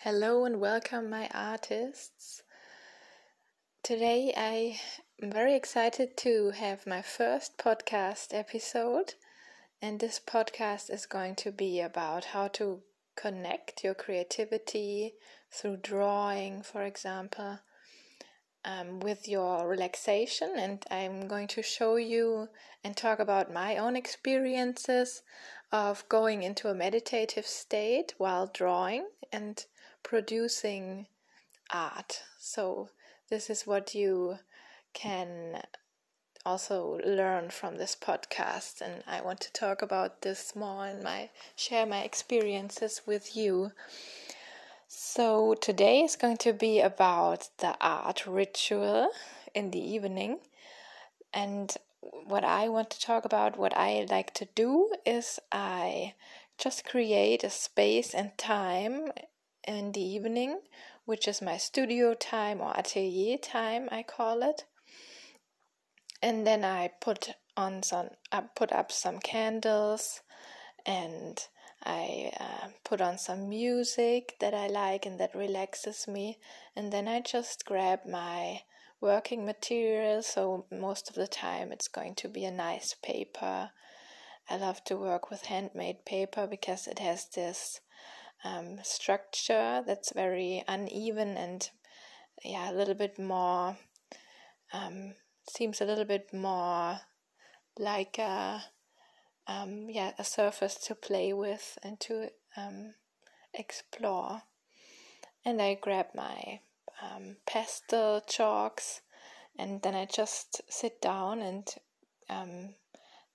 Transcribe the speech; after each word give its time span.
Hello 0.00 0.44
and 0.44 0.60
welcome, 0.60 1.08
my 1.08 1.26
artists. 1.32 2.42
Today 3.82 4.32
I 4.36 4.78
am 5.22 5.32
very 5.32 5.54
excited 5.54 6.18
to 6.18 6.50
have 6.50 6.86
my 6.86 7.00
first 7.00 7.56
podcast 7.56 8.34
episode, 8.34 9.14
and 9.80 9.98
this 9.98 10.20
podcast 10.20 10.90
is 10.90 11.06
going 11.06 11.34
to 11.36 11.50
be 11.50 11.80
about 11.80 12.26
how 12.26 12.48
to 12.48 12.82
connect 13.16 13.82
your 13.82 13.94
creativity 13.94 15.14
through 15.50 15.78
drawing, 15.78 16.62
for 16.62 16.82
example, 16.82 17.60
um, 18.66 19.00
with 19.00 19.28
your 19.28 19.66
relaxation. 19.66 20.52
And 20.58 20.84
I'm 20.90 21.28
going 21.28 21.48
to 21.48 21.62
show 21.62 21.96
you 21.96 22.48
and 22.84 22.94
talk 22.96 23.20
about 23.20 23.52
my 23.52 23.78
own 23.78 23.96
experiences 23.96 25.22
of 25.72 26.06
going 26.08 26.42
into 26.42 26.68
a 26.68 26.74
meditative 26.74 27.46
state 27.46 28.14
while 28.18 28.50
drawing 28.52 29.06
and 29.32 29.64
producing 30.02 31.06
art. 31.72 32.22
So, 32.38 32.90
this 33.30 33.50
is 33.50 33.66
what 33.66 33.94
you 33.94 34.38
can 34.92 35.62
also 36.44 37.00
learn 37.04 37.50
from 37.50 37.76
this 37.76 37.96
podcast 38.00 38.80
and 38.80 39.02
I 39.04 39.20
want 39.20 39.40
to 39.40 39.52
talk 39.52 39.82
about 39.82 40.22
this 40.22 40.54
more 40.54 40.86
and 40.86 41.02
my 41.02 41.30
share 41.56 41.84
my 41.84 42.02
experiences 42.02 43.02
with 43.04 43.36
you. 43.36 43.72
So 44.88 45.54
today 45.54 46.02
is 46.02 46.14
going 46.14 46.36
to 46.38 46.52
be 46.52 46.80
about 46.80 47.48
the 47.58 47.76
art 47.80 48.26
ritual 48.26 49.10
in 49.54 49.72
the 49.72 49.80
evening 49.80 50.38
and 51.32 51.76
what 52.00 52.44
I 52.44 52.68
want 52.68 52.90
to 52.90 53.00
talk 53.00 53.24
about 53.24 53.58
what 53.58 53.76
I 53.76 54.06
like 54.08 54.32
to 54.34 54.46
do 54.54 54.92
is 55.04 55.40
I 55.50 56.14
just 56.56 56.84
create 56.84 57.42
a 57.42 57.50
space 57.50 58.14
and 58.14 58.36
time 58.38 59.10
in 59.66 59.92
the 59.92 60.00
evening, 60.00 60.60
which 61.04 61.26
is 61.26 61.42
my 61.42 61.56
studio 61.56 62.14
time 62.14 62.60
or 62.60 62.72
atelier 62.78 63.38
time, 63.38 63.88
I 63.90 64.02
call 64.04 64.42
it. 64.42 64.64
And 66.22 66.46
then 66.46 66.64
I 66.64 66.92
put 67.00 67.30
on 67.56 67.82
some, 67.82 68.10
I 68.30 68.42
put 68.54 68.72
up 68.72 68.92
some 68.92 69.18
candles, 69.18 70.20
and 70.84 71.44
I 71.86 72.32
uh, 72.40 72.68
put 72.84 73.00
on 73.00 73.16
some 73.16 73.48
music 73.48 74.34
that 74.40 74.52
I 74.52 74.66
like 74.66 75.06
and 75.06 75.20
that 75.20 75.34
relaxes 75.34 76.08
me, 76.08 76.38
and 76.74 76.92
then 76.92 77.06
I 77.06 77.20
just 77.20 77.64
grab 77.64 78.00
my 78.04 78.62
working 79.00 79.46
material. 79.46 80.22
So 80.22 80.66
most 80.70 81.08
of 81.08 81.14
the 81.14 81.28
time, 81.28 81.70
it's 81.70 81.88
going 81.88 82.16
to 82.16 82.28
be 82.28 82.44
a 82.44 82.50
nice 82.50 82.94
paper. 83.02 83.70
I 84.50 84.56
love 84.56 84.82
to 84.84 84.96
work 84.96 85.30
with 85.30 85.46
handmade 85.46 86.04
paper 86.04 86.46
because 86.46 86.86
it 86.86 86.98
has 86.98 87.26
this 87.34 87.80
um, 88.44 88.78
structure 88.82 89.82
that's 89.86 90.12
very 90.12 90.62
uneven 90.68 91.36
and 91.36 91.68
yeah 92.44 92.70
a 92.70 92.74
little 92.74 92.94
bit 92.94 93.18
more 93.18 93.76
um, 94.72 95.14
seems 95.48 95.80
a 95.80 95.84
little 95.84 96.04
bit 96.04 96.32
more 96.32 97.00
like 97.78 98.18
a 98.18 98.64
um, 99.46 99.88
yeah 99.90 100.12
a 100.18 100.24
surface 100.24 100.74
to 100.86 100.94
play 100.94 101.32
with 101.32 101.78
and 101.82 101.98
to 102.00 102.30
um, 102.56 102.94
explore. 103.54 104.42
And 105.44 105.62
I 105.62 105.74
grab 105.74 106.06
my 106.14 106.60
um, 107.00 107.36
pastel 107.46 108.20
chalks 108.26 109.00
and 109.58 109.80
then 109.82 109.94
I 109.94 110.04
just 110.04 110.60
sit 110.68 111.00
down 111.00 111.40
and 111.40 111.74
um, 112.28 112.74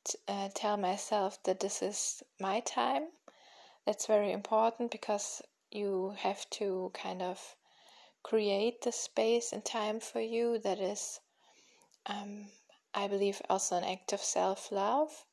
t- 0.04 0.18
uh, 0.28 0.50
tell 0.54 0.78
myself 0.78 1.42
that 1.44 1.60
this 1.60 1.82
is 1.82 2.22
my 2.40 2.60
time. 2.60 3.08
That's 3.86 4.06
very 4.06 4.32
important 4.32 4.92
because 4.92 5.42
you 5.72 6.14
have 6.18 6.50
to 6.52 6.92
kind 6.94 7.22
of 7.22 7.56
create 8.24 8.82
the 8.82 8.92
space 8.92 9.52
and 9.54 9.64
time 9.64 10.00
for 10.00 10.20
you 10.20 10.60
that 10.60 10.80
is 10.80 11.20
um, 12.06 12.46
i 12.94 13.08
believe 13.08 13.42
also 13.50 13.76
an 13.78 13.84
act 13.84 14.14
of 14.14 14.20
self-love 14.20 15.26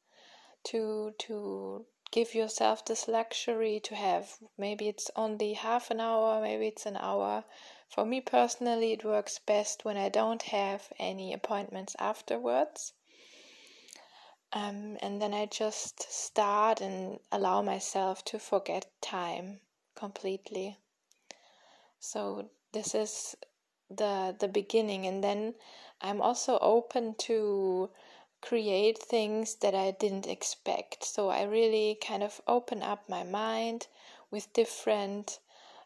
to 0.64 1.14
to 1.19 1.86
give 2.10 2.34
yourself 2.34 2.84
this 2.84 3.06
luxury 3.08 3.80
to 3.80 3.94
have. 3.94 4.38
Maybe 4.56 4.88
it's 4.88 5.10
only 5.16 5.54
half 5.54 5.91
an 5.91 6.00
hour 6.00 6.41
maybe 6.41 6.69
it's 6.69 6.86
an 6.86 6.96
hour. 6.96 7.44
For 7.88 8.04
me 8.04 8.20
personally 8.20 8.92
it 8.92 9.04
works 9.04 9.38
best 9.38 9.84
when 9.84 9.96
i 9.96 10.08
don't 10.08 10.42
have 10.42 10.92
any 10.98 11.32
appointments 11.32 11.96
afterwards. 11.98 12.92
Um, 14.52 14.96
and 15.02 15.20
then 15.20 15.34
I 15.34 15.44
just 15.46 16.10
start 16.10 16.80
and 16.80 17.20
allow 17.30 17.60
myself 17.60 18.25
to 18.26 18.38
forget 18.38 18.86
time 19.02 19.60
completely. 19.94 20.78
So 22.00 22.48
this 22.72 22.94
is 22.94 23.36
the 23.90 24.34
the 24.38 24.48
beginning, 24.48 25.06
and 25.06 25.22
then 25.22 25.54
I'm 26.00 26.22
also 26.22 26.58
open 26.60 27.14
to 27.26 27.90
create 28.41 28.99
things 28.99 29.56
that 29.56 29.75
I 29.75 29.91
didn't 29.91 30.26
expect. 30.26 31.04
So 31.04 31.28
I 31.28 31.43
really 31.43 31.99
kind 32.06 32.22
of 32.22 32.41
open 32.47 32.82
up 32.82 33.09
my 33.09 33.25
mind 33.25 33.88
with 34.31 34.53
different 34.53 35.38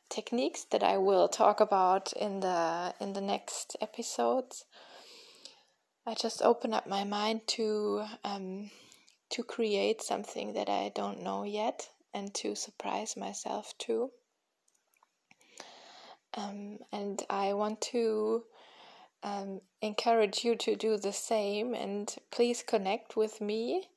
techniques 0.08 0.64
that 0.70 0.82
I 0.82 0.98
will 0.98 1.28
talk 1.28 1.60
about 1.60 2.12
in 2.12 2.40
the 2.40 2.94
in 3.00 3.14
the 3.14 3.20
next 3.20 3.76
episodes. 3.80 4.64
I 6.06 6.14
just 6.14 6.42
open 6.42 6.74
up 6.74 6.86
my 6.86 7.04
mind 7.04 7.46
to 7.58 8.04
um, 8.24 8.70
to 9.30 9.42
create 9.42 10.02
something 10.02 10.52
that 10.52 10.68
I 10.68 10.92
don't 10.94 11.22
know 11.22 11.44
yet 11.44 11.88
and 12.12 12.34
to 12.34 12.54
surprise 12.54 13.16
myself 13.16 13.72
too. 13.78 14.10
Um, 16.34 16.78
and 16.92 17.22
I 17.30 17.54
want 17.54 17.80
to 17.92 18.44
um, 19.22 19.60
encourage 19.80 20.44
you 20.44 20.56
to 20.56 20.74
do 20.76 20.96
the 20.96 21.12
same 21.12 21.74
and 21.74 22.14
please 22.30 22.62
connect 22.62 23.16
with 23.16 23.40
me 23.40 23.88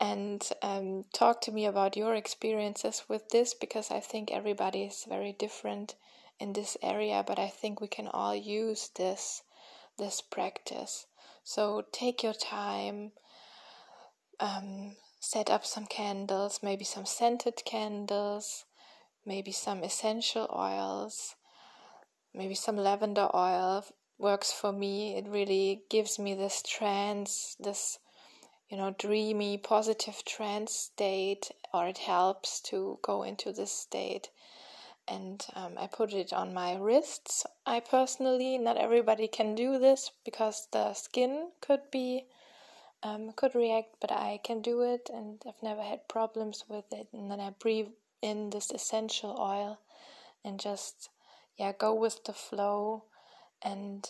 and 0.00 0.48
um, 0.62 1.04
talk 1.12 1.40
to 1.40 1.52
me 1.52 1.66
about 1.66 1.96
your 1.96 2.14
experiences 2.14 3.04
with 3.08 3.28
this 3.30 3.54
because 3.54 3.90
I 3.90 4.00
think 4.00 4.30
everybody 4.30 4.82
is 4.82 5.06
very 5.08 5.32
different 5.32 5.94
in 6.40 6.52
this 6.52 6.76
area, 6.82 7.24
but 7.24 7.38
I 7.38 7.48
think 7.48 7.80
we 7.80 7.86
can 7.86 8.08
all 8.08 8.34
use 8.34 8.90
this 8.96 9.42
this 9.98 10.20
practice. 10.20 11.06
So 11.44 11.84
take 11.92 12.22
your 12.22 12.32
time, 12.32 13.12
um, 14.40 14.96
set 15.20 15.50
up 15.50 15.64
some 15.64 15.86
candles, 15.86 16.60
maybe 16.62 16.84
some 16.84 17.04
scented 17.04 17.62
candles, 17.64 18.64
maybe 19.24 19.52
some 19.52 19.84
essential 19.84 20.48
oils, 20.52 21.36
maybe 22.34 22.54
some 22.54 22.76
lavender 22.76 23.28
oil 23.34 23.84
works 24.22 24.52
for 24.52 24.72
me. 24.72 25.16
It 25.16 25.26
really 25.28 25.82
gives 25.90 26.18
me 26.18 26.32
this 26.34 26.62
trance, 26.62 27.56
this 27.60 27.98
you 28.70 28.78
know, 28.78 28.94
dreamy, 28.98 29.58
positive 29.58 30.24
trance 30.24 30.74
state, 30.74 31.50
or 31.74 31.86
it 31.88 31.98
helps 31.98 32.60
to 32.70 32.98
go 33.02 33.22
into 33.22 33.52
this 33.52 33.72
state 33.72 34.30
and 35.08 35.44
um, 35.54 35.72
I 35.76 35.88
put 35.88 36.12
it 36.12 36.32
on 36.32 36.54
my 36.54 36.76
wrists. 36.76 37.44
I 37.66 37.80
personally, 37.80 38.56
not 38.58 38.76
everybody 38.76 39.28
can 39.28 39.54
do 39.54 39.78
this 39.78 40.10
because 40.24 40.68
the 40.72 40.94
skin 40.94 41.50
could 41.60 41.90
be 41.90 42.26
um, 43.02 43.32
could 43.32 43.56
react, 43.56 43.96
but 44.00 44.12
I 44.12 44.38
can 44.44 44.62
do 44.62 44.82
it, 44.82 45.10
and 45.12 45.42
I've 45.46 45.60
never 45.60 45.82
had 45.82 46.06
problems 46.06 46.64
with 46.68 46.84
it. 46.92 47.08
And 47.12 47.30
then 47.30 47.40
I 47.40 47.50
breathe 47.50 47.88
in 48.20 48.50
this 48.50 48.70
essential 48.70 49.36
oil, 49.40 49.80
and 50.44 50.60
just 50.60 51.10
yeah, 51.58 51.72
go 51.76 51.92
with 51.94 52.24
the 52.24 52.32
flow, 52.32 53.04
and 53.64 54.08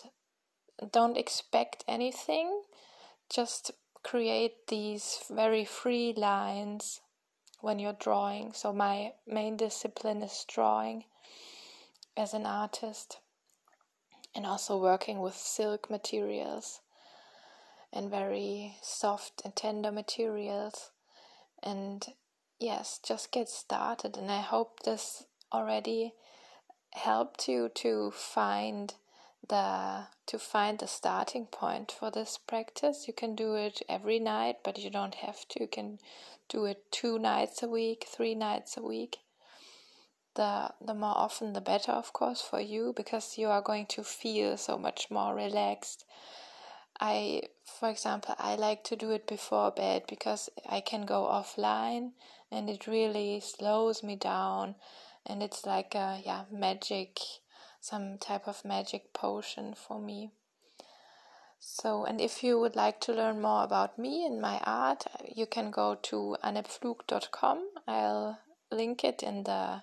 don't 0.91 1.17
expect 1.17 1.83
anything. 1.87 2.63
Just 3.29 3.71
create 4.03 4.67
these 4.67 5.19
very 5.29 5.65
free 5.65 6.13
lines 6.15 7.01
when 7.61 7.79
you're 7.79 7.93
drawing. 7.93 8.53
So, 8.53 8.73
my 8.73 9.13
main 9.25 9.57
discipline 9.57 10.21
is 10.21 10.45
drawing 10.47 11.05
as 12.17 12.33
an 12.33 12.45
artist 12.45 13.19
and 14.35 14.45
also 14.45 14.77
working 14.77 15.19
with 15.19 15.35
silk 15.35 15.89
materials 15.89 16.81
and 17.91 18.09
very 18.09 18.75
soft 18.81 19.41
and 19.45 19.55
tender 19.55 19.91
materials. 19.91 20.91
And 21.61 22.05
yes, 22.59 22.99
just 23.05 23.31
get 23.31 23.47
started. 23.47 24.17
And 24.17 24.31
I 24.31 24.41
hope 24.41 24.81
this 24.81 25.23
already 25.53 26.13
helped 26.91 27.47
you 27.47 27.69
to 27.75 28.11
find 28.11 28.93
the 29.47 30.07
to 30.25 30.39
find 30.39 30.79
the 30.79 30.87
starting 30.87 31.45
point 31.45 31.91
for 31.91 32.09
this 32.09 32.37
practice. 32.37 33.07
You 33.07 33.13
can 33.13 33.35
do 33.35 33.55
it 33.55 33.81
every 33.89 34.19
night, 34.19 34.57
but 34.63 34.77
you 34.77 34.89
don't 34.89 35.15
have 35.15 35.47
to. 35.49 35.61
You 35.61 35.67
can 35.67 35.99
do 36.49 36.65
it 36.65 36.91
two 36.91 37.19
nights 37.19 37.61
a 37.61 37.67
week, 37.67 38.05
three 38.07 38.35
nights 38.35 38.77
a 38.77 38.81
week. 38.81 39.17
The 40.35 40.73
the 40.81 40.93
more 40.93 41.17
often 41.17 41.53
the 41.53 41.61
better, 41.61 41.91
of 41.91 42.13
course, 42.13 42.41
for 42.41 42.59
you 42.59 42.93
because 42.95 43.37
you 43.37 43.49
are 43.49 43.61
going 43.61 43.85
to 43.87 44.03
feel 44.03 44.57
so 44.57 44.77
much 44.77 45.11
more 45.11 45.35
relaxed. 45.35 46.05
I, 46.99 47.43
for 47.65 47.89
example, 47.89 48.35
I 48.37 48.55
like 48.55 48.83
to 48.85 48.95
do 48.95 49.11
it 49.11 49.27
before 49.27 49.71
bed 49.71 50.03
because 50.07 50.49
I 50.69 50.79
can 50.79 51.05
go 51.05 51.23
offline 51.23 52.11
and 52.51 52.69
it 52.69 52.87
really 52.87 53.39
slows 53.39 54.03
me 54.03 54.15
down 54.15 54.75
and 55.25 55.41
it's 55.41 55.65
like 55.65 55.95
a 55.95 56.21
yeah 56.23 56.43
magic 56.51 57.19
some 57.83 58.17
type 58.17 58.47
of 58.47 58.63
magic 58.63 59.11
potion 59.13 59.73
for 59.75 59.99
me. 59.99 60.31
So 61.59 62.05
and 62.05 62.21
if 62.21 62.43
you 62.43 62.59
would 62.59 62.75
like 62.75 63.01
to 63.01 63.13
learn 63.13 63.41
more 63.41 63.63
about 63.63 63.99
me 63.99 64.25
and 64.25 64.41
my 64.41 64.59
art 64.65 65.05
you 65.35 65.45
can 65.45 65.71
go 65.71 65.95
to 65.95 66.35
annepflug.com 66.43 67.69
i'll 67.87 68.37
link 68.69 69.03
it 69.05 69.23
in 69.23 69.43
the 69.43 69.81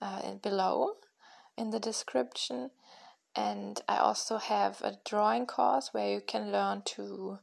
uh, 0.00 0.34
below 0.42 0.96
in 1.56 1.70
the 1.70 1.80
description. 1.80 2.70
And 3.34 3.80
I 3.88 3.96
also 3.96 4.36
have 4.36 4.80
a 4.82 4.98
drawing 5.04 5.46
course 5.46 5.90
where 5.92 6.10
you 6.10 6.20
can 6.20 6.52
learn 6.52 6.82
to 6.96 7.38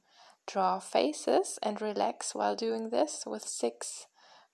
draw 0.45 0.79
faces 0.79 1.57
and 1.63 1.81
relax 1.81 2.35
while 2.35 2.55
doing 2.55 2.89
this 2.89 3.23
with 3.25 3.43
six 3.43 4.07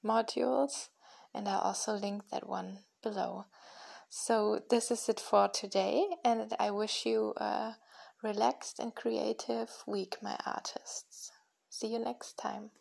modules. 0.03 0.89
And 1.33 1.47
I'll 1.47 1.59
also 1.59 1.93
link 1.93 2.23
that 2.31 2.47
one 2.47 2.79
below. 3.03 3.45
So, 4.17 4.61
this 4.69 4.91
is 4.91 5.09
it 5.09 5.19
for 5.19 5.49
today, 5.49 6.07
and 6.23 6.55
I 6.57 6.71
wish 6.71 7.05
you 7.05 7.33
a 7.35 7.75
relaxed 8.23 8.79
and 8.79 8.95
creative 8.95 9.69
week, 9.85 10.15
my 10.21 10.37
artists. 10.45 11.33
See 11.69 11.87
you 11.87 11.99
next 11.99 12.37
time. 12.37 12.71